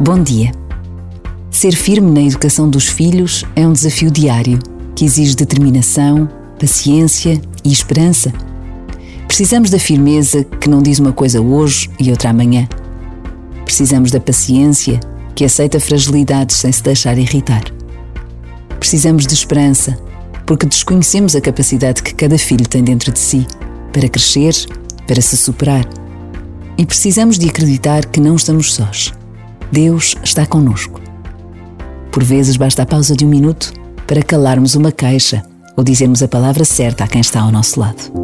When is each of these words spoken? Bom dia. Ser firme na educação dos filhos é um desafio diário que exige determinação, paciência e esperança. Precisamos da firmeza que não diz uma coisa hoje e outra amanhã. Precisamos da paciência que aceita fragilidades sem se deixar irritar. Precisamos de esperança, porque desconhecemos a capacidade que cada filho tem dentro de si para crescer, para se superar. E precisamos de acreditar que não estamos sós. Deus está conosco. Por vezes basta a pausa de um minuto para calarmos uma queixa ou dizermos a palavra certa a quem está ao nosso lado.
Bom 0.00 0.20
dia. 0.20 0.50
Ser 1.48 1.76
firme 1.76 2.10
na 2.10 2.22
educação 2.26 2.68
dos 2.68 2.88
filhos 2.88 3.44
é 3.54 3.64
um 3.66 3.72
desafio 3.72 4.10
diário 4.10 4.58
que 4.96 5.04
exige 5.04 5.36
determinação, 5.36 6.28
paciência 6.58 7.40
e 7.62 7.72
esperança. 7.72 8.32
Precisamos 9.28 9.70
da 9.70 9.78
firmeza 9.78 10.42
que 10.44 10.68
não 10.68 10.82
diz 10.82 10.98
uma 10.98 11.12
coisa 11.12 11.40
hoje 11.40 11.88
e 12.00 12.10
outra 12.10 12.30
amanhã. 12.30 12.66
Precisamos 13.64 14.10
da 14.10 14.18
paciência 14.18 14.98
que 15.36 15.44
aceita 15.44 15.78
fragilidades 15.78 16.56
sem 16.56 16.72
se 16.72 16.82
deixar 16.82 17.16
irritar. 17.16 17.62
Precisamos 18.80 19.24
de 19.24 19.34
esperança, 19.34 19.96
porque 20.46 20.66
desconhecemos 20.66 21.36
a 21.36 21.40
capacidade 21.40 22.02
que 22.02 22.14
cada 22.14 22.38
filho 22.38 22.66
tem 22.66 22.82
dentro 22.82 23.12
de 23.12 23.20
si 23.20 23.46
para 23.92 24.08
crescer, 24.08 24.54
para 25.06 25.20
se 25.20 25.36
superar. 25.36 25.86
E 26.76 26.84
precisamos 26.84 27.38
de 27.38 27.48
acreditar 27.48 28.06
que 28.06 28.20
não 28.20 28.34
estamos 28.34 28.74
sós. 28.74 29.12
Deus 29.72 30.14
está 30.22 30.44
conosco. 30.44 31.00
Por 32.12 32.22
vezes 32.22 32.58
basta 32.58 32.82
a 32.82 32.86
pausa 32.86 33.16
de 33.16 33.24
um 33.24 33.28
minuto 33.28 33.72
para 34.06 34.22
calarmos 34.22 34.74
uma 34.74 34.92
queixa 34.92 35.42
ou 35.74 35.82
dizermos 35.82 36.22
a 36.22 36.28
palavra 36.28 36.62
certa 36.62 37.04
a 37.04 37.08
quem 37.08 37.22
está 37.22 37.40
ao 37.40 37.50
nosso 37.50 37.80
lado. 37.80 38.21